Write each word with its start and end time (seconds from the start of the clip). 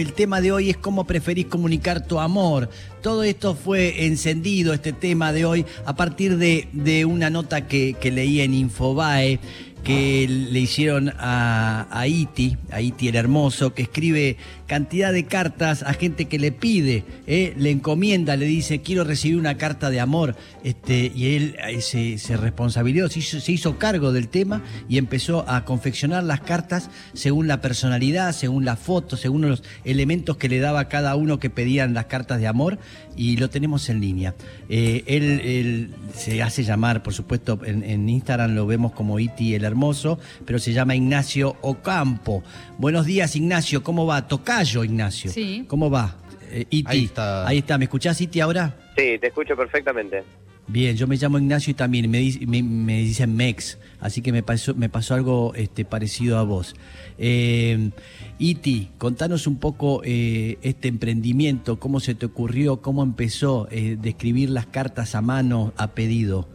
El 0.00 0.14
tema 0.14 0.40
de 0.40 0.50
hoy 0.50 0.70
es 0.70 0.78
cómo 0.78 1.04
preferís 1.04 1.44
comunicar 1.44 2.06
tu 2.06 2.20
amor. 2.20 2.70
Todo 3.02 3.22
esto 3.22 3.54
fue 3.54 4.06
encendido, 4.06 4.72
este 4.72 4.94
tema 4.94 5.30
de 5.30 5.44
hoy, 5.44 5.66
a 5.84 5.94
partir 5.94 6.38
de, 6.38 6.68
de 6.72 7.04
una 7.04 7.28
nota 7.28 7.66
que, 7.66 7.94
que 8.00 8.10
leí 8.10 8.40
en 8.40 8.54
Infobae 8.54 9.38
que 9.84 10.26
le 10.28 10.58
hicieron 10.58 11.10
a, 11.18 11.86
a 11.90 12.06
Iti, 12.06 12.56
a 12.70 12.80
Iti 12.80 13.08
el 13.08 13.16
hermoso, 13.16 13.74
que 13.74 13.82
escribe 13.82 14.36
cantidad 14.70 15.12
de 15.12 15.24
cartas 15.24 15.82
a 15.82 15.94
gente 15.94 16.26
que 16.26 16.38
le 16.38 16.52
pide, 16.52 17.02
¿eh? 17.26 17.54
le 17.56 17.72
encomienda, 17.72 18.36
le 18.36 18.46
dice, 18.46 18.82
quiero 18.82 19.02
recibir 19.02 19.36
una 19.36 19.56
carta 19.56 19.90
de 19.90 19.98
amor, 19.98 20.36
este, 20.62 21.10
y 21.12 21.34
él 21.34 21.56
eh, 21.66 21.80
se, 21.80 22.18
se 22.18 22.36
responsabilizó, 22.36 23.08
se 23.08 23.50
hizo, 23.50 23.78
cargo 23.78 24.12
del 24.12 24.28
tema 24.28 24.62
y 24.88 24.98
empezó 24.98 25.44
a 25.48 25.64
confeccionar 25.64 26.22
las 26.22 26.42
cartas 26.42 26.88
según 27.14 27.48
la 27.48 27.60
personalidad, 27.60 28.30
según 28.32 28.64
la 28.64 28.76
foto, 28.76 29.16
según 29.16 29.48
los 29.48 29.64
elementos 29.84 30.36
que 30.36 30.48
le 30.48 30.60
daba 30.60 30.84
cada 30.84 31.16
uno 31.16 31.40
que 31.40 31.50
pedían 31.50 31.92
las 31.92 32.04
cartas 32.04 32.38
de 32.38 32.46
amor, 32.46 32.78
y 33.16 33.36
lo 33.36 33.50
tenemos 33.50 33.88
en 33.88 34.00
línea. 34.00 34.34
Eh, 34.68 35.04
él, 35.06 35.90
se 36.14 36.42
hace 36.42 36.64
llamar, 36.64 37.02
por 37.02 37.12
supuesto, 37.12 37.60
en, 37.64 38.08
Instagram 38.08 38.54
lo 38.54 38.66
vemos 38.66 38.92
como 38.92 39.18
Iti 39.18 39.54
el 39.54 39.64
hermoso, 39.64 40.18
pero 40.46 40.58
se 40.58 40.72
llama 40.72 40.94
Ignacio 40.94 41.56
Ocampo. 41.60 42.42
Buenos 42.78 43.04
días, 43.06 43.36
Ignacio, 43.36 43.82
¿cómo 43.82 44.06
va? 44.06 44.26
Tocayo, 44.60 44.84
Ignacio. 44.84 45.30
Sí. 45.30 45.64
¿Cómo 45.66 45.90
va? 45.90 46.16
Eh, 46.50 46.66
Iti. 46.68 46.84
Ahí 46.86 47.04
está. 47.04 47.46
Ahí 47.46 47.58
está. 47.58 47.78
¿Me 47.78 47.84
escuchás, 47.84 48.20
Iti, 48.20 48.40
ahora? 48.40 48.76
Sí, 48.96 49.18
te 49.18 49.28
escucho 49.28 49.56
perfectamente. 49.56 50.22
Bien, 50.66 50.96
yo 50.96 51.06
me 51.06 51.16
llamo 51.16 51.38
Ignacio 51.38 51.70
y 51.70 51.74
también 51.74 52.10
me, 52.10 52.22
me, 52.46 52.62
me 52.62 52.98
dicen 52.98 53.34
Mex, 53.34 53.76
así 53.98 54.22
que 54.22 54.30
me 54.30 54.44
pasó, 54.44 54.72
me 54.76 54.88
pasó 54.88 55.14
algo 55.14 55.52
este, 55.56 55.84
parecido 55.84 56.38
a 56.38 56.44
vos. 56.44 56.76
Eh, 57.18 57.90
Iti, 58.38 58.90
contanos 58.96 59.48
un 59.48 59.58
poco 59.58 60.02
eh, 60.04 60.58
este 60.62 60.86
emprendimiento, 60.86 61.80
cómo 61.80 61.98
se 61.98 62.14
te 62.14 62.26
ocurrió, 62.26 62.82
cómo 62.82 63.02
empezó 63.02 63.66
eh, 63.72 63.96
de 63.98 64.10
escribir 64.10 64.50
las 64.50 64.66
cartas 64.66 65.16
a 65.16 65.22
mano 65.22 65.72
a 65.76 65.88
pedido. 65.88 66.46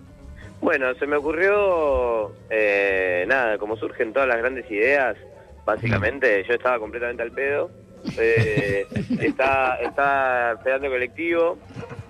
Bueno, 0.62 0.94
se 0.98 1.08
me 1.08 1.18
ocurrió, 1.18 2.32
eh, 2.50 3.26
nada, 3.28 3.58
como 3.58 3.76
surgen 3.76 4.14
todas 4.14 4.30
las 4.30 4.38
grandes 4.38 4.70
ideas, 4.72 5.18
básicamente 5.66 6.46
yo 6.48 6.54
estaba 6.54 6.80
completamente 6.80 7.22
al 7.22 7.32
pedo, 7.32 7.70
eh, 8.18 8.86
está, 9.22 9.76
está 9.78 10.54
esperando 10.54 10.90
colectivo 10.90 11.58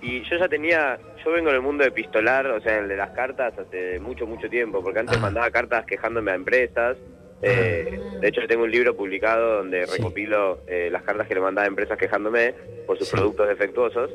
y 0.02 0.22
yo 0.22 0.36
ya 0.38 0.48
tenía, 0.48 0.98
yo 1.24 1.30
vengo 1.32 1.50
del 1.50 1.62
mundo 1.62 1.84
de 1.84 1.90
pistolar, 1.90 2.46
o 2.48 2.60
sea, 2.60 2.78
el 2.78 2.88
de 2.88 2.96
las 2.96 3.10
cartas 3.10 3.54
hace 3.58 3.98
mucho, 4.00 4.26
mucho 4.26 4.48
tiempo, 4.48 4.82
porque 4.82 5.00
antes 5.00 5.16
Ah. 5.16 5.20
mandaba 5.20 5.50
cartas 5.50 5.84
quejándome 5.86 6.30
a 6.32 6.34
empresas, 6.34 6.96
eh, 7.42 8.00
de 8.20 8.28
hecho 8.28 8.40
tengo 8.48 8.64
un 8.64 8.70
libro 8.70 8.96
publicado 8.96 9.58
donde 9.58 9.86
Sí. 9.86 9.96
recopilo 9.98 10.60
eh, 10.66 10.88
las 10.90 11.02
cartas 11.02 11.26
que 11.28 11.34
le 11.34 11.40
mandaba 11.40 11.64
a 11.64 11.68
empresas 11.68 11.98
quejándome 11.98 12.54
por 12.86 12.98
sus 12.98 13.08
Sí. 13.08 13.16
productos 13.16 13.48
defectuosos 13.48 14.10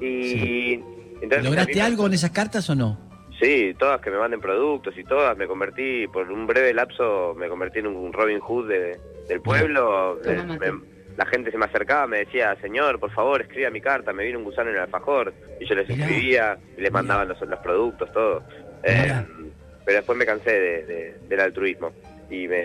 y... 0.00 0.22
Sí. 0.30 0.84
Entonces, 1.20 1.44
¿Lograste 1.48 1.74
me- 1.76 1.80
algo 1.82 2.06
en 2.06 2.12
esas 2.14 2.30
cartas 2.32 2.68
o 2.68 2.74
no? 2.74 2.98
Sí, 3.40 3.74
todas 3.78 4.00
que 4.00 4.10
me 4.10 4.18
manden 4.18 4.40
productos 4.40 4.96
y 4.98 5.04
todas. 5.04 5.36
Me 5.38 5.46
convertí, 5.46 6.06
por 6.08 6.30
un 6.30 6.46
breve 6.46 6.74
lapso, 6.74 7.34
me 7.38 7.48
convertí 7.48 7.78
en 7.78 7.86
un 7.86 8.12
Robin 8.12 8.40
Hood 8.40 8.68
de- 8.68 8.98
del 9.28 9.40
pueblo. 9.40 10.18
Me- 10.24 10.70
la 11.16 11.26
gente 11.26 11.50
se 11.50 11.58
me 11.58 11.66
acercaba, 11.66 12.06
me 12.06 12.18
decía, 12.18 12.56
señor, 12.60 12.98
por 12.98 13.10
favor, 13.12 13.42
escriba 13.42 13.70
mi 13.70 13.80
carta, 13.80 14.12
me 14.12 14.24
vino 14.24 14.38
un 14.38 14.44
gusano 14.44 14.70
en 14.70 14.76
el 14.76 14.82
alfajor. 14.82 15.32
Y 15.60 15.66
yo 15.66 15.74
les 15.74 15.88
Mirá. 15.88 16.04
escribía 16.04 16.58
y 16.76 16.80
les 16.80 16.90
mandaban 16.92 17.28
los, 17.28 17.40
los 17.40 17.58
productos, 17.60 18.10
todo. 18.12 18.42
Eh, 18.82 19.12
pero 19.84 19.96
después 19.98 20.18
me 20.18 20.26
cansé 20.26 20.50
de- 20.52 20.84
de- 20.84 21.14
del 21.28 21.40
altruismo 21.40 21.92
y, 22.30 22.48
me, 22.48 22.64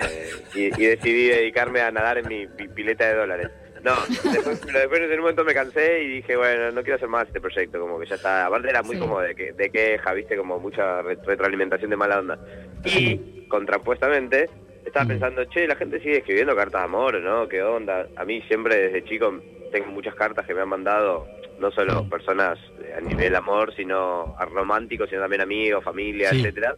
y, 0.55 0.66
y 0.81 0.86
decidí 0.88 1.27
dedicarme 1.27 1.81
a 1.81 1.92
nadar 1.92 2.17
en 2.17 2.27
mi, 2.27 2.47
pi- 2.47 2.67
pileta 2.70 3.08
de 3.08 3.16
dólares. 3.16 3.50
No, 3.83 3.94
después, 4.31 4.61
pero 4.66 4.80
después 4.80 5.00
en 5.02 5.11
un 5.14 5.20
momento 5.22 5.45
me 5.45 5.53
cansé 5.53 6.03
y 6.03 6.08
dije, 6.16 6.36
bueno, 6.36 6.70
no 6.72 6.81
quiero 6.81 6.97
hacer 6.97 7.08
más 7.08 7.27
este 7.27 7.39
proyecto, 7.39 7.80
como 7.80 7.97
que 7.97 8.08
ya 8.08 8.16
está. 8.16 8.45
Aparte 8.47 8.70
era 8.70 8.81
muy 8.83 8.95
Sí. 8.95 9.02
como 9.02 9.22
de, 9.22 9.33
que, 9.36 9.53
de 9.53 9.70
queja, 9.70 10.11
viste, 10.14 10.36
como 10.36 10.59
mucha 10.59 11.02
re- 11.02 11.17
retroalimentación 11.25 11.89
de 11.89 11.95
mala 11.95 12.20
onda. 12.20 12.38
Y, 12.83 13.45
contrapuestamente, 13.48 14.49
estaba 14.89 15.05
Mm. 15.05 15.10
pensando, 15.10 15.45
che, 15.50 15.67
la 15.67 15.76
gente 15.76 16.00
sigue 16.00 16.17
escribiendo 16.17 16.55
cartas 16.55 16.82
de 16.82 16.86
amor, 16.86 17.20
¿no? 17.22 17.48
¿Qué 17.48 17.61
onda? 17.64 18.08
A 18.16 18.26
mí 18.26 18.42
siempre 18.44 18.76
desde 18.76 19.04
chico 19.05 19.39
tengo 19.72 19.88
muchas 19.92 20.16
cartas 20.16 20.45
que 20.45 20.54
me 20.54 20.61
han 20.61 20.70
mandado, 20.70 21.26
no 21.60 21.72
solo 21.72 22.04
Mm. 22.04 22.10
personas 22.10 22.60
a 22.95 23.02
nivel 23.02 23.36
amor, 23.36 23.73
sino 23.76 24.36
a 24.38 24.45
románticos, 24.45 25.10
sino 25.10 25.22
también 25.22 25.42
amigos, 25.42 25.83
familia, 25.83 26.30
Sí. 26.32 26.39
etcétera 26.39 26.76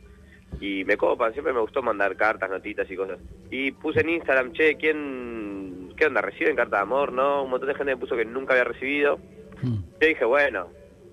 y 0.60 0.84
me 0.86 0.98
copan, 0.98 1.32
siempre 1.32 1.54
me 1.54 1.62
gustó 1.62 1.82
mandar 1.82 2.16
cartas, 2.18 2.50
notitas 2.50 2.90
y 2.92 2.96
cosas. 2.96 3.18
Y 3.50 3.72
puse 3.72 4.02
en 4.02 4.10
Instagram, 4.10 4.52
che, 4.52 4.76
¿quién, 4.76 5.94
qué 5.96 6.06
onda? 6.08 6.22
¿Reciben 6.22 6.56
cartas 6.56 6.80
de 6.80 6.84
amor? 6.84 7.14
No, 7.14 7.44
un 7.44 7.50
montón 7.50 7.70
de 7.70 7.76
gente 7.76 7.96
me 7.96 8.00
puso 8.00 8.16
que 8.18 8.26
nunca 8.26 8.54
había 8.54 8.66
recibido. 8.66 9.18
Mm. 9.62 9.76
Yo 10.02 10.08
dije, 10.08 10.26
bueno, 10.26 10.68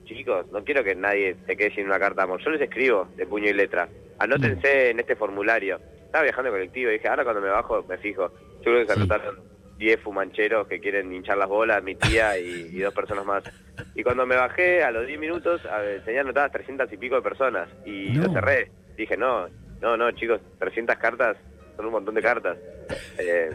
chicos, 0.05 0.47
no 0.53 0.65
quiero 0.65 0.83
que 0.83 0.95
nadie 0.97 1.37
se 1.47 1.57
quede 1.57 1.75
sin 1.75 1.87
una 1.87 1.99
carta 1.99 2.23
de 2.23 2.25
amor. 2.25 2.43
Yo 2.45 2.51
les 2.51 2.61
escribo 2.61 3.09
de 3.17 3.27
puño 3.27 3.49
y 3.49 3.53
letra. 3.55 3.89
Anótense 4.19 4.91
en 4.91 5.01
este 5.01 5.15
formulario. 5.17 5.79
Estaba 6.09 6.25
viajando 6.25 6.49
en 6.49 6.55
colectivo 6.55 6.91
y 6.91 6.95
dije, 6.95 7.07
ahora 7.09 7.23
cuando 7.23 7.43
me 7.43 7.51
bajo 7.51 7.85
me 7.87 7.99
fijo. 7.99 8.33
Yo 8.59 8.63
creo 8.65 8.81
que 8.81 8.87
se 8.87 8.95
Sí. 8.95 9.01
anotaron 9.01 9.37
10 9.77 10.01
fumancheros 10.01 10.67
que 10.67 10.81
quieren 10.81 11.13
hinchar 11.13 11.37
las 11.37 11.49
bolas, 11.49 11.83
mi 11.83 11.95
tía 11.95 12.39
y, 12.39 12.71
y 12.73 12.81
dos 12.81 12.95
personas 12.95 13.25
más. 13.27 13.45
Y 13.95 14.03
cuando 14.03 14.25
me 14.27 14.35
bajé, 14.37 14.83
a 14.83 14.91
los 14.91 15.07
10 15.07 15.21
minutos, 15.21 15.63
ver, 15.63 16.03
tenía 16.05 16.23
anotadas 16.23 16.51
300 16.53 16.91
y 16.93 16.97
pico 16.97 17.17
de 17.17 17.23
personas. 17.23 17.69
Y 17.85 18.13
No. 18.13 18.23
lo 18.27 18.33
cerré. 18.33 18.71
Dije, 18.97 19.17
no, 19.19 19.49
no, 19.83 19.97
no, 19.99 20.11
chicos, 20.13 20.41
300 20.59 20.97
cartas 20.97 21.37
son 21.77 21.87
un 21.87 21.93
montón 21.93 22.15
de 22.15 22.23
cartas. 22.23 22.57
Eh, 23.19 23.51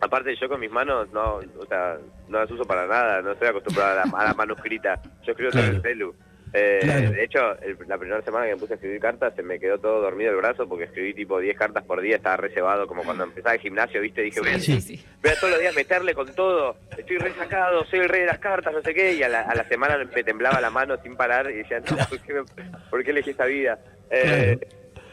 aparte, 0.00 0.36
yo 0.36 0.48
con 0.50 0.60
mis 0.60 0.70
manos 0.70 1.10
no, 1.12 1.36
o 1.36 1.66
sea, 1.68 1.96
no 2.28 2.38
las 2.38 2.50
uso 2.50 2.64
para 2.64 2.86
nada, 2.86 3.22
no 3.22 3.32
estoy 3.32 3.48
acostumbrado 3.48 3.92
a 3.92 4.06
la, 4.06 4.18
a 4.18 4.24
la 4.26 4.34
manuscrita. 4.34 5.00
Yo 5.24 5.32
escribo 5.32 5.50
en 5.54 5.58
el 5.76 5.82
celu. 5.82 6.14
Eh, 6.54 6.80
Claro. 6.82 7.10
De 7.12 7.24
hecho, 7.24 7.58
el- 7.62 7.78
la 7.86 7.96
primera 7.98 8.20
semana 8.22 8.46
que 8.46 8.52
me 8.54 8.58
puse 8.60 8.74
a 8.74 8.76
escribir 8.76 9.00
cartas 9.00 9.34
se 9.34 9.42
me 9.42 9.58
quedó 9.58 9.78
todo 9.78 10.00
dormido 10.02 10.30
el 10.32 10.36
brazo 10.36 10.68
porque 10.68 10.84
escribí 10.84 11.14
tipo 11.14 11.38
10 11.40 11.56
cartas 11.56 11.82
por 11.84 12.00
día, 12.00 12.16
estaba 12.16 12.36
reservado 12.36 12.86
como 12.86 13.02
cuando 13.04 13.24
empezaba 13.24 13.54
el 13.54 13.60
gimnasio, 13.60 14.00
¿viste? 14.02 14.20
Dije, 14.22 14.40
voy 14.40 14.50
a, 14.50 14.58
Sí, 14.58 14.80
sí, 14.80 14.96
sí. 14.98 15.06
voy 15.22 15.30
a 15.32 15.34
todos 15.36 15.50
los 15.52 15.60
días 15.60 15.74
meterle 15.74 16.14
con 16.14 16.34
todo, 16.34 16.76
estoy 16.96 17.16
resacado, 17.18 17.84
soy 17.86 18.00
el 18.00 18.08
rey 18.08 18.20
de 18.20 18.26
las 18.26 18.38
cartas, 18.38 18.72
no 18.72 18.82
sé 18.82 18.92
qué, 18.92 19.14
y 19.14 19.22
a 19.22 19.28
la, 19.28 19.40
a 19.42 19.54
la 19.54 19.64
semana 19.68 19.96
me 19.98 20.22
temblaba 20.24 20.60
la 20.60 20.70
mano 20.70 20.96
sin 21.02 21.16
parar 21.16 21.50
y 21.50 21.54
decía, 21.54 21.80
no, 21.80 21.96
¿por 22.08 22.20
qué, 22.20 22.32
me- 22.34 22.42
por 22.90 23.02
qué 23.02 23.10
elegí 23.12 23.30
esta 23.30 23.46
vida? 23.46 23.78
Eh, 24.10 24.58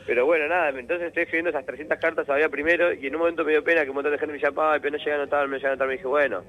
Pero 0.05 0.25
bueno, 0.25 0.47
nada, 0.47 0.69
entonces 0.69 1.07
estoy 1.09 1.21
escribiendo 1.23 1.51
esas 1.51 1.65
300 1.67 1.99
cartas 1.99 2.25
todavía 2.25 2.49
primero 2.49 2.91
y 2.91 3.05
en 3.05 3.13
un 3.13 3.19
momento 3.21 3.45
me 3.45 3.51
dio 3.51 3.63
pena 3.63 3.83
que 3.83 3.89
un 3.89 3.95
montón 3.95 4.11
de 4.11 4.17
gente 4.17 4.33
me 4.33 4.41
ay, 4.43 4.79
pero 4.81 4.97
no 4.97 4.97
llega 4.97 5.11
a 5.13 5.15
anotar, 5.19 5.47
no 5.47 5.55
llega 5.55 5.69
a 5.69 5.71
anotar, 5.73 5.87
me 5.87 5.93
dije, 5.93 6.07
bueno, 6.07 6.43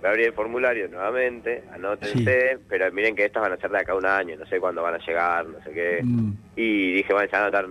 voy 0.00 0.06
a 0.06 0.10
abrir 0.10 0.26
el 0.26 0.32
formulario 0.32 0.88
nuevamente, 0.88 1.64
anótense, 1.72 2.58
pero 2.68 2.90
miren 2.92 3.14
que 3.16 3.24
estas 3.24 3.42
van 3.42 3.52
a 3.52 3.56
ser 3.56 3.70
de 3.70 3.78
acá 3.78 3.92
a 3.92 3.96
un 3.96 4.06
año, 4.06 4.36
no 4.36 4.46
sé 4.46 4.58
cuándo 4.60 4.82
van 4.82 4.94
a 4.94 4.98
llegar, 5.06 5.46
no 5.46 5.62
sé 5.64 5.72
qué. 5.72 6.00
Mm. 6.02 6.32
Y 6.56 6.92
dije, 6.94 7.12
bueno, 7.12 7.28
se 7.28 7.36
van 7.36 7.42
a 7.42 7.46
anotar, 7.48 7.66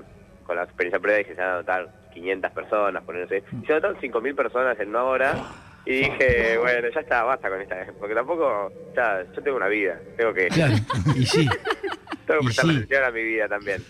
con 0.45 0.55
la 0.55 0.63
experiencia 0.63 0.99
previa 0.99 1.19
dije, 1.19 1.35
se 1.35 1.41
van 1.41 1.49
a 1.49 1.53
anotar 1.55 1.89
500 2.13 2.51
personas, 2.51 3.03
ponerse. 3.03 3.43
Y 3.61 3.65
se 3.65 3.73
anotaron 3.73 3.97
5.000 3.97 4.35
personas 4.35 4.79
en 4.79 4.89
una 4.89 5.03
hora. 5.03 5.35
Y 5.85 5.91
dije, 5.99 6.57
bueno, 6.57 6.89
ya 6.93 6.99
está, 6.99 7.23
basta 7.23 7.49
con 7.49 7.61
esta. 7.61 7.85
Porque 7.97 8.13
tampoco, 8.13 8.71
ya, 8.95 9.23
yo 9.33 9.41
tengo 9.41 9.55
una 9.55 9.67
vida. 9.69 9.97
Tengo 10.17 10.33
que, 10.33 10.47
Claro, 10.47 10.73
y 11.15 11.25
sí. 11.25 11.47
tengo 12.27 12.41
que 12.41 12.45
prestar 12.45 12.65
sí. 12.65 12.71
atención 12.71 13.03
a 13.05 13.11
mi 13.11 13.23
vida 13.23 13.47
también. 13.47 13.81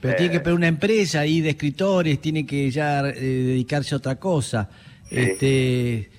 Pero 0.00 0.14
Eh, 0.14 0.16
tiene 0.16 0.32
que 0.32 0.40
poner 0.40 0.56
una 0.56 0.68
empresa 0.68 1.20
ahí 1.20 1.40
de 1.42 1.50
escritores, 1.50 2.20
tiene 2.20 2.46
que 2.46 2.70
ya 2.70 3.00
eh, 3.00 3.12
dedicarse 3.12 3.94
a 3.94 3.98
otra 3.98 4.16
cosa. 4.16 4.70
Sí. 5.04 5.20
Este, 5.20 6.10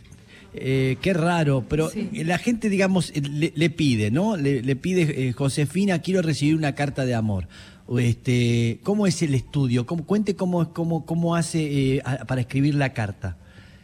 eh, 0.55 0.97
qué 1.01 1.13
raro, 1.13 1.63
pero 1.67 1.89
Sí. 1.89 2.09
la 2.23 2.37
gente, 2.37 2.69
digamos, 2.69 3.11
eh, 3.11 3.21
le, 3.21 3.51
le 3.55 3.69
pide, 3.69 4.11
¿no? 4.11 4.37
Le, 4.37 4.61
le 4.61 4.75
pide, 4.75 5.27
eh, 5.29 5.31
Josefina, 5.33 6.01
quiero 6.01 6.21
recibir 6.21 6.55
una 6.55 6.75
carta 6.75 7.05
de 7.05 7.15
amor. 7.15 7.47
O 7.85 7.99
este, 7.99 8.79
¿Cómo 8.83 9.07
es 9.07 9.21
el 9.23 9.33
estudio? 9.35 9.85
¿Cómo, 9.85 10.05
cuente 10.05 10.35
cómo, 10.35 10.73
cómo, 10.73 11.05
cómo 11.05 11.35
hace 11.35 11.95
eh, 11.95 12.01
a- 12.05 12.25
para 12.25 12.41
escribir 12.41 12.75
la 12.75 12.93
carta. 12.93 13.35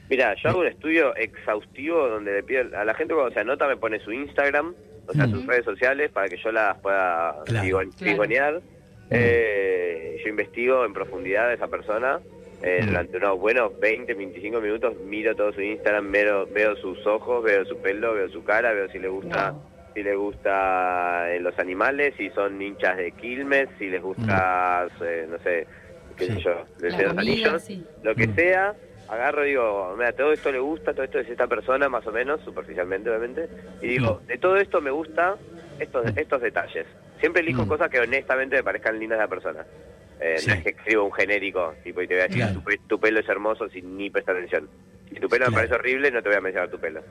Mira, 0.09 0.33
yo 0.41 0.49
hago 0.49 0.61
un 0.61 0.67
estudio 0.67 1.15
exhaustivo 1.15 2.07
donde 2.07 2.31
le 2.33 2.43
pido 2.43 2.61
a 2.77 2.85
la 2.85 2.93
gente 2.95 3.13
cuando 3.13 3.33
se 3.33 3.41
anota 3.41 3.67
me 3.67 3.77
pone 3.77 3.99
su 3.99 4.11
Instagram, 4.11 4.73
o 5.07 5.13
sea, 5.13 5.27
Mm. 5.27 5.31
sus 5.31 5.45
redes 5.45 5.65
sociales 5.65 6.09
para 6.11 6.27
que 6.29 6.37
yo 6.43 6.51
las 6.51 6.77
pueda 6.79 7.35
Claro. 7.45 7.81
Eh, 9.11 10.17
yo 10.23 10.29
investigo 10.29 10.85
en 10.85 10.93
profundidad 10.93 11.49
a 11.49 11.53
esa 11.53 11.67
persona. 11.67 12.19
Eh, 12.61 12.81
Mm. 12.83 12.87
durante 12.87 13.17
unos 13.17 13.39
buenos 13.39 13.79
20, 13.79 14.13
25 14.13 14.59
minutos 14.61 14.95
miro 14.97 15.35
todo 15.35 15.51
su 15.53 15.61
Instagram, 15.61 16.11
veo, 16.11 16.47
veo 16.47 16.75
sus 16.75 17.05
ojos, 17.07 17.43
veo 17.43 17.65
su 17.65 17.77
pelo, 17.77 18.13
veo 18.13 18.29
su 18.29 18.43
cara, 18.43 18.73
veo 18.73 18.89
si 18.89 18.99
le 18.99 19.07
gusta 19.07 19.51
Wow. 19.51 19.63
si 19.93 20.03
les 20.03 20.15
gusta 20.15 21.33
eh, 21.33 21.39
los 21.39 21.57
animales, 21.57 22.13
si 22.15 22.29
son 22.29 22.61
hinchas 22.61 22.95
de 22.97 23.11
Quilmes, 23.13 23.69
si 23.79 23.87
les 23.89 24.01
gusta, 24.01 24.87
eh, 25.01 25.25
no 25.27 25.39
sé, 25.39 25.67
qué 26.15 26.25
Sí. 26.27 26.33
sé 26.35 26.41
yo, 26.41 26.65
los 26.77 26.93
comida, 26.93 27.11
anillos 27.21 27.63
sí. 27.63 27.87
lo 28.03 28.15
que 28.15 28.27
Mm. 28.27 28.35
sea, 28.35 28.75
agarro 29.07 29.45
y 29.45 29.49
digo, 29.49 29.95
mira, 29.97 30.11
todo 30.13 30.31
esto 30.31 30.51
le 30.51 30.59
gusta, 30.59 30.93
todo 30.93 31.03
esto 31.03 31.17
es 31.19 31.27
esta 31.29 31.47
persona, 31.47 31.89
más 31.89 32.05
o 32.05 32.11
menos, 32.11 32.39
superficialmente, 32.41 33.09
obviamente, 33.09 33.49
y 33.81 33.87
digo, 33.87 34.21
de 34.27 34.37
todo 34.37 34.57
esto 34.57 34.79
me 34.79 34.91
gusta 34.91 35.37
estos, 35.79 36.05
estos 36.15 36.39
detalles. 36.41 36.85
Siempre 37.19 37.41
elijo 37.41 37.65
Mm. 37.65 37.67
cosas 37.67 37.89
que 37.89 37.99
honestamente 37.99 38.57
me 38.57 38.63
parezcan 38.63 38.99
lindas 38.99 39.17
de 39.17 39.23
la 39.23 39.27
persona. 39.29 39.65
Eh, 40.21 40.37
Sí. 40.39 40.47
No 40.49 40.53
es 40.55 40.63
que 40.63 40.69
escribo 40.71 41.03
un 41.05 41.13
genérico, 41.13 41.75
tipo, 41.83 42.01
y 42.01 42.07
te 42.07 42.13
voy 42.15 42.21
a 42.21 42.27
decir, 42.27 42.41
Claro. 42.43 42.53
tu, 42.55 42.63
pe- 42.63 42.79
tu 42.87 42.99
pelo 42.99 43.19
es 43.19 43.29
hermoso 43.29 43.69
sin 43.69 43.95
ni 43.97 44.09
prestar 44.09 44.35
atención. 44.35 44.69
Si 45.07 45.15
tu 45.15 45.27
pelo 45.29 45.45
Claro. 45.45 45.51
me 45.51 45.55
parece 45.57 45.75
horrible, 45.75 46.11
no 46.11 46.21
te 46.21 46.29
voy 46.29 46.37
a 46.37 46.41
mencionar 46.41 46.69
tu 46.69 46.79
pelo. 46.79 47.01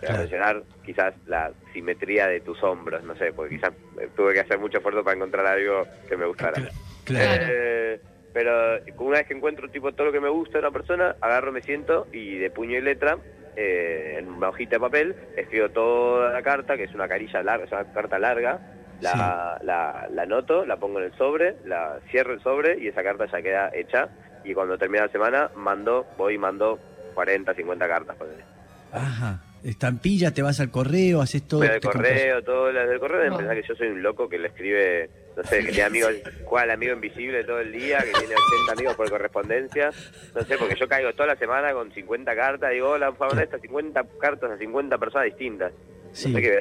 Te 0.00 0.06
voy 0.06 0.14
a 0.14 0.18
mencionar 0.20 0.62
quizás 0.84 1.14
la 1.26 1.50
simetría 1.72 2.26
de 2.28 2.40
tus 2.40 2.62
hombros, 2.62 3.02
no 3.04 3.16
sé, 3.16 3.32
porque 3.32 3.56
quizás 3.56 3.72
eh, 4.00 4.08
tuve 4.14 4.32
que 4.34 4.40
hacer 4.40 4.58
mucho 4.58 4.78
esfuerzo 4.78 5.02
para 5.02 5.16
encontrar 5.16 5.46
algo 5.46 5.86
que 6.08 6.16
me 6.16 6.26
gustara. 6.26 6.62
Claro. 7.04 7.42
Eh, 7.50 8.00
pero 8.32 8.78
una 8.98 9.18
vez 9.18 9.26
que 9.26 9.34
encuentro 9.34 9.68
tipo 9.70 9.90
todo 9.92 10.08
lo 10.08 10.12
que 10.12 10.20
me 10.20 10.28
gusta 10.28 10.58
de 10.58 10.66
una 10.66 10.70
persona, 10.70 11.16
agarro, 11.20 11.50
me 11.50 11.62
siento 11.62 12.06
y 12.12 12.36
de 12.38 12.50
puño 12.50 12.76
y 12.78 12.82
letra, 12.82 13.18
eh, 13.56 14.16
en 14.18 14.28
una 14.28 14.50
hojita 14.50 14.76
de 14.76 14.80
papel, 14.80 15.16
escribo 15.36 15.70
toda 15.70 16.32
la 16.32 16.42
carta, 16.42 16.76
que 16.76 16.84
es 16.84 16.94
una 16.94 17.08
carilla 17.08 17.42
larga, 17.42 17.64
es 17.64 17.72
una 17.72 17.92
carta 17.92 18.18
larga, 18.20 18.60
la, 19.00 19.58
la, 19.62 20.08
la 20.12 20.22
anoto, 20.22 20.64
la 20.66 20.76
pongo 20.76 20.98
en 20.98 21.06
el 21.06 21.12
sobre, 21.16 21.56
la 21.64 21.98
cierro 22.10 22.34
el 22.34 22.40
sobre 22.42 22.78
y 22.80 22.88
esa 22.88 23.02
carta 23.02 23.26
ya 23.26 23.42
queda 23.42 23.70
hecha. 23.74 24.08
Y 24.44 24.54
cuando 24.54 24.78
termina 24.78 25.06
la 25.06 25.12
semana, 25.12 25.50
mando, 25.56 26.06
voy 26.16 26.34
y 26.34 26.38
mando 26.38 26.78
40, 27.14 27.54
50 27.54 27.88
cartas. 27.88 28.16
ponele. 28.16 28.42
Ajá. 28.92 29.42
Estampilla, 29.64 30.32
te 30.32 30.40
vas 30.40 30.60
al 30.60 30.70
correo, 30.70 31.20
haces 31.20 31.42
todo. 31.42 31.60
Voy 31.60 31.68
al 31.68 31.80
compras- 31.80 32.12
correo, 32.12 32.42
todo 32.44 32.70
lo 32.70 32.86
del 32.86 33.00
correo, 33.00 33.20
de 33.20 33.36
pensar 33.36 33.56
que 33.60 33.66
yo 33.66 33.74
soy 33.74 33.88
un 33.88 34.02
loco 34.02 34.28
que 34.28 34.38
le 34.38 34.48
escribe, 34.48 35.10
no 35.36 35.42
sé, 35.42 35.58
que 35.64 35.66
tiene 35.72 35.82
amigos, 35.82 36.12
juega 36.44 36.62
al 36.62 36.70
amigo 36.70 36.92
invisible 36.94 37.42
todo 37.42 37.58
el 37.58 37.72
día, 37.72 37.98
que 37.98 38.12
tiene 38.20 38.34
80 38.36 38.72
amigos 38.74 38.94
por 38.94 39.10
correspondencia, 39.10 39.90
no 40.34 40.42
sé, 40.42 40.56
porque 40.58 40.76
yo 40.76 40.86
caigo 40.88 41.12
toda 41.12 41.26
la 41.26 41.36
semana 41.36 41.72
con 41.72 41.90
50 41.90 42.36
cartas, 42.36 42.70
digo, 42.70 42.90
hola, 42.90 43.08
por 43.08 43.28
favor, 43.30 43.42
estas 43.42 43.60
50 43.60 44.04
cartas 44.20 44.52
a 44.52 44.58
50 44.58 44.96
personas 44.96 45.24
distintas. 45.26 45.72
Sí. 46.12 46.28
No 46.28 46.36
sé 46.38 46.42
qué, 46.42 46.58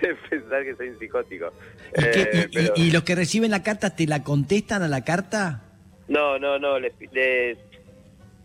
pensar 0.30 0.64
que 0.64 0.74
soy 0.76 0.88
un 0.90 0.98
psicótico. 0.98 1.52
¿Y, 1.96 2.00
qué- 2.02 2.22
Eh, 2.22 2.30
y- 2.32 2.38
y- 2.38 2.48
pero- 2.62 2.72
y 2.76 2.90
los 2.90 3.02
que 3.02 3.14
reciben 3.14 3.50
la 3.50 3.62
carta 3.62 3.90
te 3.94 4.06
la 4.06 4.22
contestan 4.22 4.82
a 4.82 4.88
la 4.88 5.04
carta? 5.04 5.62
No, 6.08 6.38
no, 6.38 6.58
no, 6.58 6.78
les, 6.78 6.92
les- 7.12 7.58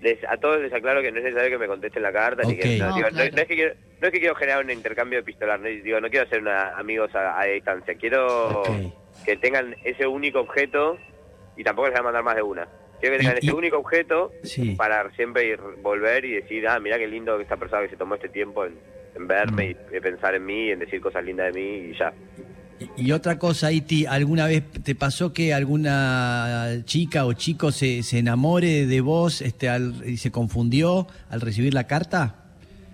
les- 0.01 0.23
a 0.27 0.37
todos 0.37 0.59
les 0.61 0.73
aclaro 0.73 1.01
que 1.01 1.11
no 1.11 1.19
es 1.19 1.23
necesario 1.23 1.49
que 1.49 1.57
me 1.57 1.67
contesten 1.67 2.03
la 2.03 2.11
carta, 2.11 2.43
ni 2.47 2.55
que, 2.57 2.75
Ok. 2.75 2.79
no, 2.79 2.89
No, 2.89 2.95
digo, 2.95 3.07
no- 3.09 3.15
claro. 3.15 3.31
no 3.35 3.41
es 3.41 3.47
que 3.47 3.55
quiero, 3.55 3.73
no 4.01 4.07
es 4.07 4.13
que 4.13 4.19
quiero 4.19 4.35
generar 4.35 4.63
un 4.63 4.71
intercambio 4.71 5.19
epistolar, 5.19 5.59
no, 5.59 5.67
digo, 5.67 5.99
no 6.01 6.09
quiero 6.09 6.25
hacer 6.25 6.41
una, 6.41 6.69
amigos 6.77 7.13
a, 7.15 7.39
a 7.39 7.45
distancia, 7.45 7.95
quiero 7.95 8.63
que 9.25 9.37
tengan 9.37 9.75
ese 9.85 10.05
único 10.07 10.39
objeto 10.41 10.97
y 11.55 11.63
tampoco 11.63 11.87
les 11.87 11.93
voy 11.93 11.99
a 12.01 12.03
mandar 12.03 12.23
más 12.23 12.35
de 12.35 12.41
una. 12.41 12.67
Quiero 12.99 13.13
que 13.15 13.19
tengan 13.19 13.35
Y- 13.35 13.39
ese 13.39 13.47
y- 13.47 13.51
único 13.51 13.77
objeto 13.77 14.31
Sí. 14.43 14.75
para 14.75 15.09
siempre 15.15 15.45
ir, 15.45 15.59
volver 15.81 16.25
y 16.25 16.33
decir, 16.35 16.67
ah, 16.67 16.79
mira 16.79 16.97
qué 16.97 17.07
lindo 17.07 17.37
que 17.37 17.43
esta 17.43 17.55
persona 17.57 17.81
que 17.83 17.89
se 17.89 17.95
tomó 17.97 18.15
este 18.15 18.27
tiempo 18.29 18.65
en, 18.65 18.73
en 19.15 19.27
verme 19.27 19.75
y, 19.91 19.95
y 19.97 19.99
pensar 19.99 20.35
en 20.35 20.45
mí, 20.45 20.69
en 20.71 20.79
decir 20.79 20.99
cosas 21.01 21.23
lindas 21.23 21.53
de 21.53 21.59
mí 21.61 21.91
y 21.91 21.97
ya. 21.97 22.13
Y, 22.97 23.07
y 23.07 23.11
otra 23.11 23.37
cosa, 23.37 23.71
Iti, 23.71 24.05
¿alguna 24.05 24.47
vez 24.47 24.63
te 24.83 24.95
pasó 24.95 25.31
que 25.33 25.53
alguna 25.53 26.67
chica 26.85 27.25
o 27.25 27.33
chico 27.33 27.71
se, 27.71 28.01
se 28.03 28.19
enamore 28.19 28.85
de 28.87 29.01
vos 29.01 29.41
este, 29.41 29.69
al- 29.69 30.01
y 30.07 30.17
se 30.17 30.31
confundió 30.31 31.07
al 31.29 31.41
recibir 31.41 31.73
la 31.73 31.85
carta? 31.85 32.39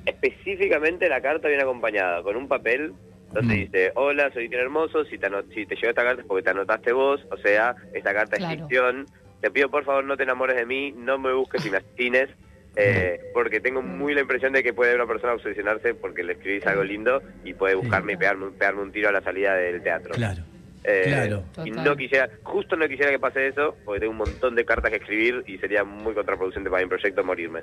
Específicamente 0.05 1.07
la 1.07 1.21
carta 1.21 1.47
viene 1.47 1.63
acompañada 1.63 2.21
con 2.23 2.35
un 2.35 2.47
papel 2.47 2.93
donde 3.33 3.55
Mm. 3.55 3.59
dice, 3.59 3.91
hola, 3.95 4.31
soy 4.33 4.49
Tien 4.49 4.61
Hermoso, 4.61 5.05
si 5.05 5.17
te, 5.19 5.27
si 5.53 5.65
te 5.67 5.75
llegó 5.75 5.89
esta 5.89 6.03
carta 6.03 6.21
es 6.21 6.27
porque 6.27 6.43
te 6.43 6.49
anotaste 6.49 6.91
vos, 6.91 7.21
o 7.31 7.37
sea, 7.37 7.75
esta 7.93 8.11
carta 8.13 8.37
Claro. 8.37 8.53
es 8.55 8.59
ficción, 8.61 9.05
te 9.39 9.51
pido 9.51 9.69
por 9.69 9.85
favor 9.85 10.03
no 10.03 10.17
te 10.17 10.23
enamores 10.23 10.55
de 10.55 10.65
mí, 10.65 10.91
no 10.97 11.19
me 11.19 11.31
busques 11.33 11.63
y 11.65 11.69
me 11.69 11.77
asesines, 11.77 12.27
eh, 12.75 13.19
porque 13.33 13.59
tengo 13.59 13.81
muy 13.81 14.13
la 14.13 14.21
impresión 14.21 14.53
de 14.53 14.63
que 14.63 14.73
puede 14.73 14.95
una 14.95 15.07
persona 15.07 15.33
obsesionarse 15.33 15.93
porque 15.93 16.23
le 16.23 16.33
escribís 16.33 16.65
algo 16.65 16.83
lindo 16.83 17.21
y 17.43 17.53
puede 17.53 17.75
buscarme 17.75 18.13
y 18.13 18.17
pegarme, 18.17 18.51
pegarme 18.51 18.81
un 18.83 18.91
tiro 18.91 19.09
a 19.09 19.11
la 19.11 19.21
salida 19.21 19.55
del 19.55 19.81
teatro. 19.81 20.15
Claro. 20.15 20.43
Eh, 20.83 21.03
claro. 21.07 21.43
Y 21.65 21.71
Total. 21.71 21.83
no 21.83 21.95
quisiera, 21.97 22.29
justo 22.43 22.75
no 22.75 22.87
quisiera 22.87 23.11
que 23.11 23.19
pase 23.19 23.47
eso, 23.47 23.75
porque 23.83 23.99
tengo 23.99 24.11
un 24.11 24.17
montón 24.17 24.55
de 24.55 24.65
cartas 24.65 24.91
que 24.91 24.97
escribir 24.97 25.43
y 25.45 25.57
sería 25.57 25.83
muy 25.83 26.13
contraproducente 26.13 26.69
para 26.69 26.83
mi 26.83 26.89
proyecto 26.89 27.23
morirme. 27.23 27.61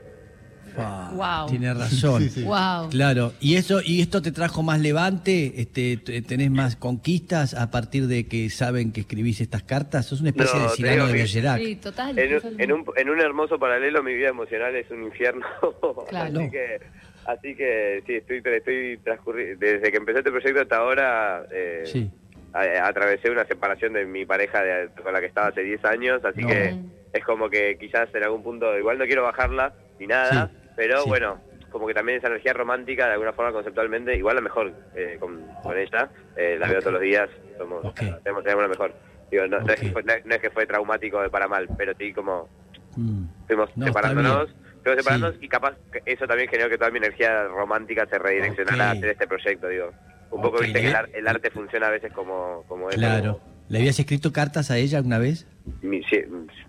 Wow. 0.77 1.49
Tiene 1.49 1.73
razón. 1.75 2.23
Sí, 2.27 2.31
sí. 2.31 2.43
Wow. 2.45 2.89
Claro, 2.91 3.33
y 3.41 3.57
eso 3.57 3.81
y 3.85 4.01
esto 4.01 4.23
te 4.23 4.33
trajo 4.33 4.63
más 4.63 4.81
levante, 4.81 5.61
este, 5.61 5.97
tenés 6.23 6.51
más 6.51 6.77
conquistas 6.77 7.55
a 7.55 7.71
partir 7.71 8.07
de 8.07 8.27
que 8.27 8.51
saben 8.51 8.93
que 8.93 9.01
escribís 9.01 9.41
estas 9.41 9.63
cartas. 9.63 10.07
Sos 10.07 10.21
una 10.21 10.31
especie 10.31 10.59
No, 10.59 10.63
de 10.65 10.77
Cirano 10.77 11.07
de 11.07 11.13
Bergerac. 11.13 11.59
Sí, 11.61 11.77
total. 11.77 12.19
En, 12.19 12.35
un- 12.35 12.61
en, 12.61 12.73
un, 12.73 12.85
en 12.97 13.11
un 13.11 13.21
hermoso 13.21 13.59
paralelo, 13.59 14.03
mi 14.03 14.15
vida 14.15 14.29
emocional 14.29 14.75
es 14.77 14.91
un 14.91 15.03
infierno. 15.05 15.47
Claro. 16.09 16.41
así 16.41 16.51
que, 16.51 16.81
así 17.27 17.55
que 17.57 18.03
sí, 18.07 18.15
estoy, 18.15 18.39
estoy 18.39 18.99
transcurri- 19.05 19.57
desde 19.59 19.91
que 19.91 19.97
empecé 19.97 20.19
este 20.21 20.31
proyecto 20.31 20.61
hasta 20.63 20.77
ahora, 20.77 21.45
eh, 21.53 21.83
Sí. 21.87 22.11
a- 22.53 22.87
atravesé 22.87 23.31
una 23.31 23.45
separación 23.45 23.93
de 23.95 24.05
mi 24.07 24.25
pareja 24.25 24.63
de- 24.63 24.89
con 25.03 25.13
la 25.13 25.21
que 25.21 25.27
estaba 25.27 25.49
hace 25.49 25.63
10 25.63 25.85
años, 25.85 26.25
así 26.25 26.43
No. 26.43 26.49
que 26.49 26.75
es 27.13 27.25
como 27.25 27.49
que 27.51 27.77
quizás 27.79 28.09
en 28.15 28.23
algún 28.25 28.43
punto, 28.43 28.77
igual 28.79 28.99
no 28.99 29.05
quiero 29.07 29.23
bajarla 29.23 29.75
ni 29.99 30.07
nada, 30.07 30.51
Sí, 30.53 30.66
pero 30.77 31.03
sí. 31.03 31.09
bueno, 31.09 31.41
como 31.71 31.87
que 31.87 31.95
también 31.95 32.19
esa 32.19 32.29
energía 32.29 32.53
romántica, 32.53 33.07
de 33.07 33.13
alguna 33.15 33.33
forma 33.33 33.53
conceptualmente, 33.53 34.17
igual 34.17 34.37
la 34.37 34.43
mejor 34.43 34.73
eh, 34.95 35.17
con, 35.19 35.43
con 35.63 35.77
ella, 35.77 36.09
eh, 36.37 36.57
la 36.59 36.69
veo 36.69 36.81
todos 36.81 36.93
los 36.95 37.03
días, 37.03 37.29
somos, 37.59 37.85
Ok. 37.85 37.97
tenemos, 38.23 38.43
tenemos 38.45 38.63
la 38.63 38.69
mejor. 38.69 38.95
Digo, 39.31 39.47
no, 39.49 39.61
no 39.61 39.73
es 39.73 39.81
que 39.81 39.91
fue, 39.91 40.03
no, 40.05 40.13
es 40.13 40.41
que 40.41 40.51
fue 40.51 40.67
traumático 40.67 41.21
de 41.21 41.29
para 41.31 41.49
mal, 41.49 41.69
pero 41.77 41.93
sí 41.99 42.13
como 42.13 42.49
Mm. 42.97 43.25
fuimos 43.47 43.69
No, 43.77 43.87
separándonos, 43.87 44.49
fuimos 44.83 44.99
separándonos 45.03 45.37
Sí. 45.39 45.45
y 45.45 45.49
capaz 45.49 45.75
eso 46.07 46.27
también 46.27 46.49
generó 46.49 46.71
que 46.71 46.79
toda 46.79 46.91
mi 46.91 46.97
energía 46.99 47.45
romántica 47.45 48.07
se 48.07 48.19
redireccionara 48.19 48.89
a 48.89 48.91
hacer 48.93 49.11
este 49.11 49.27
proyecto, 49.27 49.69
digo. 49.69 49.91
Un 50.31 50.41
poco 50.41 50.61
viste 50.61 50.81
que 50.81 50.89
el, 50.89 50.97
ar- 50.97 51.11
el 51.13 51.29
arte 51.29 51.51
funciona 51.51 51.89
a 51.89 51.91
veces 51.91 52.11
como, 52.13 52.65
como 52.69 52.89
eso, 52.89 52.99
Claro. 52.99 53.41
¿Le 53.69 53.79
habías 53.81 53.99
escrito 53.99 54.33
cartas 54.33 54.71
a 54.71 54.79
ella 54.79 54.97
alguna 54.99 55.19
vez? 55.19 55.47
mi- 55.83 56.03
sí, 56.05 56.23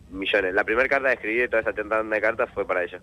millones. 0.09 0.53
La 0.53 0.63
primera 0.65 0.89
carta 0.89 1.07
que 1.09 1.13
escribí 1.13 1.37
de 1.37 1.47
toda 1.47 1.61
esa 1.61 1.71
tanda 1.73 2.03
de 2.03 2.21
cartas 2.21 2.49
fue 2.53 2.65
para 2.67 2.83
ella. 2.83 2.99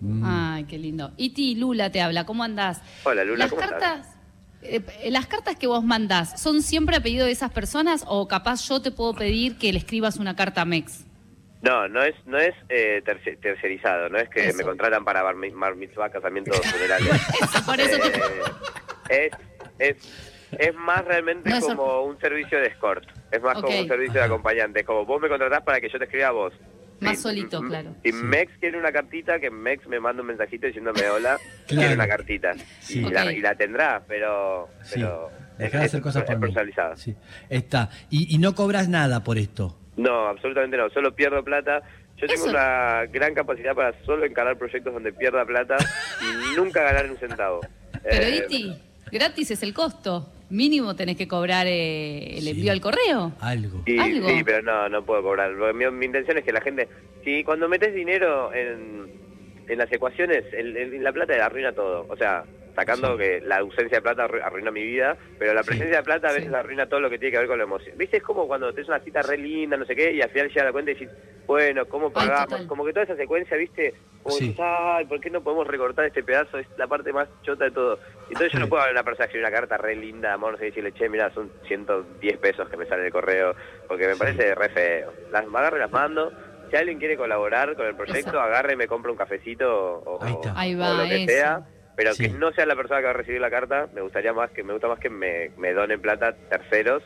Mm. 0.00 0.22
Ay, 0.60 0.66
qué 0.66 0.76
lindo. 0.76 1.12
Iti, 1.16 1.54
Lula 1.54 1.90
te 1.90 2.02
habla, 2.02 2.26
¿cómo 2.26 2.44
andás? 2.44 2.82
Hola, 3.04 3.24
Lula, 3.24 3.38
las 3.38 3.48
¿cómo 3.50 3.62
estás? 3.62 3.80
cartas, 3.80 4.16
eh, 4.60 4.82
las 5.10 5.26
cartas 5.26 5.56
que 5.56 5.66
vos 5.66 5.82
mandás, 5.82 6.38
¿son 6.38 6.60
siempre 6.60 6.96
a 6.96 7.00
pedido 7.00 7.24
de 7.24 7.32
esas 7.32 7.50
personas 7.50 8.04
o 8.06 8.28
capaz 8.28 8.68
yo 8.68 8.82
te 8.82 8.90
puedo 8.90 9.14
pedir 9.14 9.56
que 9.56 9.72
le 9.72 9.78
escribas 9.78 10.16
una 10.18 10.36
carta 10.36 10.60
a 10.60 10.64
Mex? 10.66 11.06
No, 11.62 11.88
no 11.88 12.02
es 12.02 12.14
no 12.26 12.36
es 12.38 12.54
eh, 12.68 13.02
terci- 13.06 13.40
tercerizado, 13.40 14.10
no 14.10 14.18
es 14.18 14.28
que 14.28 14.48
Eso. 14.48 14.58
me 14.58 14.64
contratan 14.64 15.02
para 15.02 15.22
bar, 15.22 15.34
bar 15.54 15.76
mitzvah, 15.76 16.10
casamientos 16.10 16.58
funerales. 16.60 17.08
Eso, 17.42 17.64
por 17.64 17.80
eso 17.80 17.98
te... 17.98 18.18
Eh, 19.16 19.30
es, 19.78 19.96
es, 19.96 19.96
es 20.58 20.74
más 20.74 21.02
realmente 21.06 21.48
No 21.48 21.60
como 21.60 22.02
un 22.02 22.20
servicio 22.20 22.58
de 22.58 22.66
escort, 22.66 23.04
es 23.30 23.40
más 23.40 23.54
como 23.62 23.78
un 23.80 23.88
servicio 23.88 24.20
de 24.20 24.26
acompañante, 24.26 24.84
como 24.84 25.06
vos 25.06 25.22
me 25.22 25.28
contratás 25.30 25.62
para 25.62 25.80
que 25.80 25.88
yo 25.88 25.98
te 25.98 26.04
escriba 26.04 26.28
a 26.28 26.32
vos. 26.32 26.52
Más 27.00 27.18
solito, 27.20 27.60
claro. 27.62 27.94
Si 28.04 28.12
Sí. 28.12 28.18
Mex 28.22 28.52
quiere 28.60 28.78
una 28.78 28.92
cartita, 28.92 29.38
que 29.40 29.50
Mex 29.50 29.86
me 29.86 29.98
manda 30.00 30.22
un 30.22 30.28
mensajito 30.28 30.66
diciéndome 30.66 31.00
hola, 31.10 31.38
Claro. 31.66 31.80
quiere 31.80 31.94
una 31.94 32.06
cartita. 32.08 32.52
Sí. 32.80 33.00
Y, 33.00 33.10
la, 33.10 33.32
y 33.32 33.40
la 33.40 33.54
tendrá, 33.54 34.02
pero, 34.06 34.68
Sí. 34.82 34.94
pero 34.96 35.30
Dejá 35.58 35.78
de 35.80 35.84
hacer 35.84 36.00
cosas 36.00 36.22
es 36.22 36.26
por 36.28 36.36
mí. 36.36 36.42
personalizada. 36.42 36.96
Sí. 36.96 37.14
Está. 37.48 37.90
Y, 38.10 38.34
y 38.34 38.38
no 38.38 38.54
cobras 38.54 38.88
nada 38.88 39.22
por 39.24 39.38
esto. 39.38 39.76
No, 39.96 40.28
absolutamente 40.28 40.76
no, 40.76 40.88
solo 40.90 41.14
pierdo 41.14 41.42
plata. 41.44 41.82
Yo 42.16 42.26
tengo 42.26 42.42
Eso- 42.46 42.50
una 42.50 43.06
gran 43.06 43.34
capacidad 43.34 43.74
para 43.74 43.92
solo 44.04 44.24
encarar 44.26 44.56
proyectos 44.58 44.92
donde 44.92 45.12
pierda 45.12 45.44
plata 45.44 45.76
y 46.22 46.56
nunca 46.56 46.82
ganar 46.82 47.10
un 47.10 47.16
centavo. 47.18 47.60
Pero 48.02 48.24
Eh, 48.26 48.44
Iti, 48.46 48.82
gratis 49.10 49.50
es 49.50 49.62
el 49.62 49.74
costo. 49.74 50.32
Mínimo 50.50 50.96
tenés 50.96 51.16
que 51.16 51.28
cobrar 51.28 51.66
eh, 51.68 52.36
el 52.38 52.42
Sí. 52.42 52.50
envío 52.50 52.72
al 52.72 52.80
correo. 52.80 53.32
Algo. 53.40 53.82
Sí, 53.86 53.98
¿Algo? 53.98 54.28
sí, 54.28 54.42
pero 54.44 54.62
no, 54.62 54.88
no 54.88 55.04
puedo 55.04 55.22
cobrar. 55.22 55.52
Mi, 55.74 55.88
mi 55.90 56.06
intención 56.06 56.38
es 56.38 56.44
que 56.44 56.52
la 56.52 56.60
gente, 56.60 56.88
si 57.24 57.44
cuando 57.44 57.68
metes 57.68 57.94
dinero 57.94 58.52
en, 58.52 59.08
en 59.68 59.78
las 59.78 59.90
ecuaciones, 59.92 60.44
el- 60.52 60.76
el- 60.76 61.02
la 61.04 61.12
plata 61.12 61.34
arruina 61.44 61.72
todo. 61.72 62.04
O 62.08 62.16
sea, 62.16 62.44
sacando 62.74 63.12
Sí. 63.12 63.18
que 63.18 63.40
la 63.42 63.58
ausencia 63.58 63.98
de 63.98 64.02
plata 64.02 64.26
arru- 64.28 64.42
arruina 64.42 64.70
mi 64.70 64.82
vida, 64.82 65.16
pero 65.38 65.52
la 65.54 65.62
Sí. 65.62 65.68
presencia 65.68 65.98
de 65.98 66.02
plata 66.02 66.28
a 66.28 66.32
veces 66.32 66.48
Sí. 66.48 66.54
arruina 66.54 66.86
todo 66.88 67.00
lo 67.00 67.10
que 67.10 67.18
tiene 67.18 67.32
que 67.32 67.38
ver 67.38 67.46
con 67.48 67.58
la 67.58 67.64
emoción. 67.64 67.96
¿Viste? 67.98 68.18
Es 68.18 68.22
como 68.22 68.46
cuando 68.46 68.72
tenés 68.72 68.88
una 68.88 69.00
cita 69.00 69.22
re 69.22 69.36
linda, 69.38 69.76
no 69.76 69.84
sé 69.84 69.94
qué, 69.96 70.12
y 70.12 70.22
al 70.22 70.30
final 70.30 70.48
llega 70.48 70.64
la 70.64 70.72
cuenta 70.72 70.90
y 70.90 70.94
decís, 70.94 71.08
bueno, 71.46 71.86
¿cómo 71.86 72.12
pagamos? 72.12 72.62
como 72.66 72.84
que 72.84 72.92
toda 72.92 73.04
esa 73.04 73.16
secuencia, 73.16 73.56
¿viste? 73.56 73.94
Como 74.22 74.36
Sí. 74.36 74.48
decís, 74.48 74.60
ay, 74.62 75.06
¿por 75.06 75.20
qué 75.20 75.30
no 75.30 75.42
podemos 75.42 75.66
recortar 75.66 76.04
este 76.04 76.22
pedazo? 76.22 76.58
Es 76.58 76.66
la 76.76 76.86
parte 76.86 77.12
más 77.12 77.28
chota 77.42 77.64
de 77.64 77.70
todo. 77.70 77.98
Entonces 78.28 78.52
yo 78.52 78.60
no 78.60 78.68
puedo 78.68 78.82
hablar 78.82 78.96
a 78.96 79.00
una 79.00 79.04
persona 79.04 79.24
escribir 79.24 79.46
una 79.46 79.56
carta 79.56 79.76
re 79.78 79.96
linda 79.96 80.28
de 80.28 80.34
amor, 80.34 80.52
no 80.52 80.58
sé, 80.58 80.64
y 80.66 80.68
decirle, 80.68 80.92
che, 80.92 81.08
mira, 81.08 81.30
son 81.32 81.50
110 81.66 82.36
pesos 82.38 82.68
que 82.68 82.76
me 82.76 82.86
sale 82.86 83.06
el 83.06 83.12
correo, 83.12 83.54
porque 83.88 84.06
me 84.06 84.12
Sí. 84.14 84.18
parece 84.18 84.54
re 84.54 84.68
feo. 84.68 85.12
Las 85.32 85.44
agarro 85.46 85.76
y 85.76 85.80
las 85.80 85.90
mando. 85.90 86.32
Si 86.70 86.76
alguien 86.76 86.98
quiere 87.00 87.16
colaborar 87.16 87.74
con 87.74 87.86
el 87.86 87.96
proyecto, 87.96 88.30
Eso. 88.30 88.40
agarre 88.40 88.74
y 88.74 88.76
me 88.76 88.86
compra 88.86 89.10
un 89.10 89.16
cafecito 89.16 89.68
o, 90.04 90.22
Ahí 90.22 90.32
está. 90.34 90.52
Ahí 90.56 90.74
o 90.76 90.78
va, 90.78 90.92
lo 91.02 91.08
que 91.08 91.24
eso. 91.24 91.32
sea. 91.32 91.62
Pero 92.00 92.14
Sí. 92.14 92.22
que 92.22 92.28
no 92.30 92.50
sea 92.52 92.64
la 92.64 92.74
persona 92.76 93.00
que 93.00 93.04
va 93.04 93.10
a 93.10 93.12
recibir 93.12 93.42
la 93.42 93.50
carta, 93.50 93.86
me 93.92 94.00
gustaría 94.00 94.32
más 94.32 94.50
que 94.52 94.64
me 94.64 94.72
gusta 94.72 94.88
más 94.88 94.98
que 94.98 95.10
me, 95.10 95.50
me 95.58 95.74
donen 95.74 96.00
plata 96.00 96.34
terceros 96.48 97.02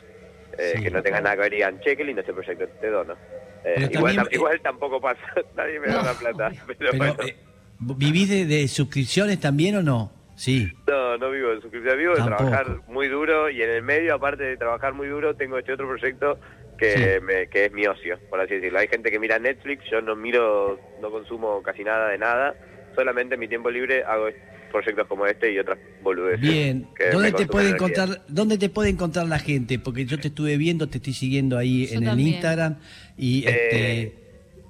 eh, 0.57 0.75
Sí. 0.77 0.83
que 0.83 0.89
no 0.89 1.03
tengan 1.03 1.23
nada 1.23 1.35
que 1.35 1.41
ver 1.41 1.51
y 1.53 1.55
digan, 1.57 1.79
che, 1.81 1.97
qué 1.97 2.05
lindo 2.05 2.21
este 2.21 2.31
proyecto, 2.33 2.65
te 2.79 2.89
dono. 2.89 3.19
Eh, 3.61 3.89
igual, 3.91 4.15
también, 4.15 4.19
eh, 4.31 4.35
igual 4.35 4.61
tampoco 4.61 5.01
pasa, 5.01 5.19
nadie 5.53 5.81
me 5.81 5.87
No, 5.87 5.95
dona 5.97 6.13
plata. 6.13 6.51
Pero, 6.65 6.91
Pero, 6.91 6.97
bueno. 6.97 7.15
eh, 7.27 7.35
¿vivís 7.79 8.29
de, 8.29 8.45
de 8.45 8.67
suscripciones 8.69 9.37
también 9.41 9.75
o 9.75 9.83
no? 9.83 10.13
Sí. 10.37 10.71
No, 10.87 11.17
no 11.17 11.29
vivo 11.29 11.49
de 11.49 11.59
suscripción, 11.59 11.97
vivo 11.97 12.15
de 12.15 12.23
trabajar 12.23 12.67
muy 12.87 13.09
duro 13.09 13.49
y 13.49 13.61
en 13.63 13.69
el 13.69 13.81
medio, 13.83 14.13
aparte 14.15 14.43
de 14.45 14.55
trabajar 14.55 14.93
muy 14.93 15.09
duro, 15.09 15.35
tengo 15.35 15.57
este 15.57 15.73
otro 15.73 15.89
proyecto 15.89 16.39
que, 16.77 16.91
Sí. 16.91 17.21
me- 17.21 17.47
que 17.47 17.65
es 17.65 17.71
mi 17.73 17.85
ocio, 17.85 18.17
por 18.29 18.39
así 18.39 18.53
decirlo. 18.55 18.79
Hay 18.79 18.87
gente 18.87 19.11
que 19.11 19.19
mira 19.19 19.39
Netflix, 19.39 19.83
yo 19.91 20.01
no 20.01 20.15
miro, 20.15 20.79
no 20.97 21.11
consumo 21.11 21.61
casi 21.63 21.83
nada 21.83 22.07
de 22.09 22.17
nada, 22.17 22.55
solamente 22.93 23.33
en 23.33 23.41
mi 23.41 23.49
tiempo 23.49 23.69
libre 23.69 24.03
hago 24.07 24.29
proyectos 24.71 25.07
como 25.07 25.25
este 25.25 25.51
y 25.53 25.59
otras 25.59 25.77
boludeces. 26.01 26.41
Bien, 26.41 26.87
¿dónde 27.11 27.31
te 27.31 27.45
puede 27.45 27.69
encontrar, 27.69 28.21
dónde 28.27 28.57
te 28.57 28.69
puede 28.69 28.89
encontrar 28.89 29.27
la 29.27 29.39
gente? 29.39 29.79
Porque 29.79 30.05
yo 30.05 30.19
te 30.19 30.27
estuve 30.29 30.57
viendo, 30.57 30.87
te 30.87 30.97
estoy 30.97 31.13
siguiendo 31.13 31.57
ahí 31.57 31.87
Yo 31.87 31.97
en 31.97 32.07
el. 32.07 32.19
Instagram 32.19 32.77
y 33.17 33.47
este 33.47 34.01
Eh, 34.01 34.13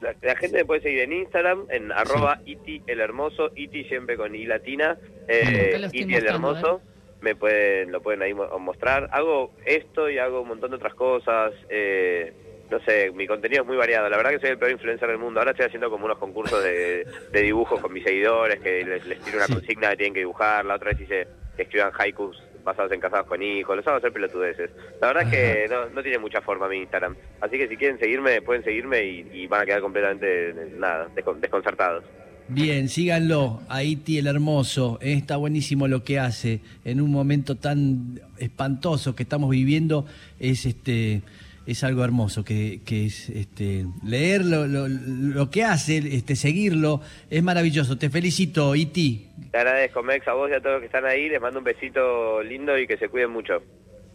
la, 0.02 0.16
la 0.22 0.36
gente 0.36 0.58
me 0.58 0.66
puede 0.66 0.82
seguir 0.82 1.00
en 1.00 1.14
Instagram, 1.14 1.66
en 1.70 1.92
arroba 1.92 2.42
iti 2.46 2.82
el 2.88 3.00
hermoso, 3.00 3.52
iti 3.56 3.84
siempre 3.86 4.18
con 4.18 4.36
i 4.36 4.46
latina, 4.46 4.98
eh, 5.28 5.88
iti 5.94 6.14
el 6.14 6.28
hermoso, 6.28 6.82
me 7.22 7.36
pueden, 7.36 7.92
lo 7.92 8.02
pueden 8.02 8.22
ahí 8.22 8.34
mo- 8.34 8.60
mostrar. 8.60 9.10
Hago 9.12 9.52
esto 9.66 10.10
y 10.10 10.20
hago 10.20 10.42
un 10.42 10.50
montón 10.50 10.70
de 10.72 10.76
otras 10.78 10.94
cosas, 10.94 11.54
eh, 11.70 12.34
no 12.72 12.80
sé, 12.82 13.12
mi 13.14 13.28
contenido 13.28 13.62
es 13.62 13.68
muy 13.68 13.78
variado. 13.78 14.10
La 14.10 14.18
verdad 14.18 14.32
que 14.32 14.40
soy 14.40 14.50
el 14.52 14.58
peor 14.58 14.72
influencer 14.72 15.08
del 15.10 15.18
mundo. 15.20 15.40
Ahora 15.40 15.52
estoy 15.52 15.68
haciendo 15.68 15.90
como 15.90 16.06
unos 16.06 16.18
concursos 16.18 16.64
de, 16.64 17.06
de 17.32 17.42
dibujos 17.42 17.80
con 17.80 17.94
mis 17.94 18.04
seguidores, 18.04 18.60
que 18.60 18.84
les, 18.84 19.06
les 19.06 19.20
tiro 19.22 19.38
una 19.38 19.48
Sí. 19.48 19.54
consigna 19.54 19.90
que 19.92 19.98
tienen 19.98 20.14
que 20.14 20.20
dibujar. 20.22 20.66
La 20.66 20.76
otra 20.76 20.92
vez 20.92 21.02
hice 21.02 21.28
que 21.56 21.64
escriban 21.64 21.92
haikus 21.98 22.42
basados 22.64 22.92
en 22.92 23.00
casados 23.00 23.28
con 23.28 23.42
hijos. 23.44 23.76
Los 23.76 23.86
hago 23.88 23.98
hacer 23.98 24.12
pelotudeces. 24.12 24.72
La 25.00 25.08
verdad 25.14 25.24
es 25.24 25.30
que 25.30 25.68
no, 25.70 25.90
no 25.90 26.02
tiene 26.02 26.18
mucha 26.18 26.42
forma 26.42 26.68
mi 26.68 26.78
Instagram. 26.78 27.16
Así 27.40 27.58
que 27.58 27.68
si 27.68 27.78
quieren 27.78 28.00
seguirme, 28.00 28.42
pueden 28.42 28.64
seguirme 28.64 29.04
y, 29.04 29.30
y 29.34 29.48
van 29.48 29.62
a 29.62 29.66
quedar 29.66 29.82
completamente, 29.82 30.54
nada, 30.78 31.08
descon- 31.16 31.40
desconcertados. 31.40 32.04
Bien, 32.48 32.90
síganlo, 32.90 33.62
Haití 33.70 34.20
el 34.20 34.28
Hermoso, 34.28 35.00
eh, 35.02 35.14
está 35.14 35.36
buenísimo 35.38 35.88
lo 35.88 36.04
que 36.04 36.20
hace 36.20 36.62
en 36.84 37.02
un 37.02 37.10
momento 37.12 37.56
tan 37.56 38.20
espantoso 38.38 39.16
que 39.16 39.24
estamos 39.24 39.50
viviendo, 39.50 40.06
es 40.40 40.68
este 40.68 41.24
es 41.66 41.84
algo 41.84 42.04
hermoso 42.04 42.44
que, 42.44 42.82
que 42.86 43.06
es 43.08 43.30
este 43.30 43.86
leer 44.04 44.46
lo, 44.46 44.68
lo- 44.68 44.88
lo 44.88 45.50
que 45.50 45.64
hace, 45.64 45.98
este 46.16 46.36
seguirlo, 46.36 47.02
es 47.30 47.42
maravilloso. 47.44 47.98
Te 47.98 48.10
felicito, 48.10 48.76
Iti. 48.76 49.30
Te 49.52 49.58
agradezco, 49.58 50.04
Mex, 50.04 50.28
a 50.28 50.34
vos 50.34 50.50
y 50.52 50.54
a 50.54 50.60
todos 50.60 50.74
los 50.74 50.80
que 50.82 50.86
están 50.88 51.06
ahí. 51.06 51.28
Les 51.30 51.42
mando 51.42 51.60
un 51.60 51.66
besito 51.66 52.42
lindo 52.44 52.78
y 52.78 52.86
que 52.88 52.98
se 52.98 53.10
cuiden 53.10 53.32
mucho. 53.32 53.54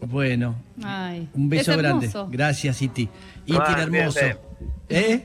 Bueno, 0.03 0.55
Ay, 0.83 1.27
un 1.35 1.47
beso 1.49 1.71
es 1.73 1.77
grande. 1.77 2.09
Gracias, 2.29 2.81
Iti. 2.81 3.03
Iti 3.45 3.57
Ah, 3.59 3.75
Hermoso. 3.83 4.19
¿Eh? 4.89 5.21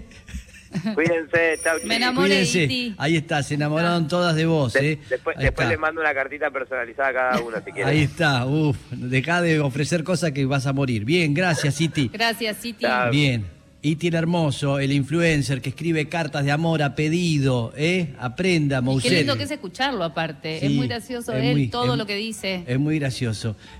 Cuídense, 0.94 1.58
chau, 1.62 1.78
Me 1.84 1.96
enamoré. 1.96 2.28
Cuídense. 2.30 2.64
Iti. 2.64 2.94
Ahí 2.98 3.16
está, 3.16 3.42
se 3.42 3.54
enamoraron 3.54 4.08
todas 4.08 4.34
de 4.36 4.46
vos, 4.46 4.72
De- 4.72 4.92
¿eh? 4.92 4.98
después 5.08 5.36
les 5.68 5.78
mando 5.78 6.00
una 6.00 6.14
cartita 6.14 6.50
personalizada 6.50 7.08
a 7.08 7.12
cada 7.12 7.40
uno 7.40 7.56
si 7.64 7.72
quieren. 7.72 7.88
Ahí 7.88 8.00
está, 8.02 8.46
uff, 8.46 8.76
deja 8.90 9.40
de 9.42 9.60
ofrecer 9.60 10.04
cosas 10.04 10.32
que 10.32 10.44
vas 10.46 10.66
a 10.66 10.72
morir. 10.72 11.04
Bien, 11.04 11.34
gracias, 11.34 11.80
Iti. 11.80 12.08
Gracias. 12.12 12.56
Chao. 12.80 13.10
Bien. 13.10 13.56
Iti 13.82 14.08
el 14.08 14.14
hermoso, 14.14 14.80
el 14.80 14.90
influencer 14.90 15.60
que 15.60 15.68
escribe 15.68 16.08
cartas 16.08 16.44
de 16.44 16.50
amor 16.50 16.82
a 16.82 16.96
pedido, 16.96 17.72
¿eh? 17.76 18.14
Aprenda, 18.18 18.82
Y 18.84 18.98
Qué 19.00 19.10
lindo 19.10 19.36
que 19.36 19.44
es 19.44 19.50
escucharlo 19.52 20.02
aparte. 20.02 20.58
Sí, 20.58 20.66
es 20.66 20.72
muy 20.72 20.88
gracioso 20.88 21.32
es 21.32 21.44
él, 21.44 21.52
muy- 21.52 21.68
todo 21.68 21.92
es- 21.92 21.98
lo 21.98 22.04
que 22.04 22.16
dice. 22.16 22.64
Es 22.66 22.80
muy 22.80 22.98
gracioso. 22.98 23.54